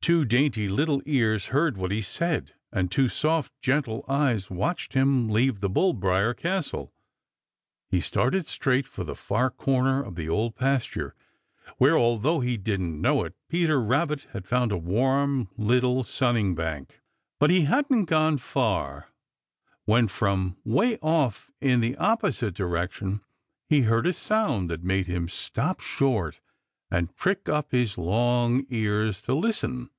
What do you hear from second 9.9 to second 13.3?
of the Old Pasture where, although he didn't know